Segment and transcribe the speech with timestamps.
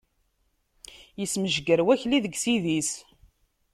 [1.23, 2.91] Ismejger Wakli deg sid-is.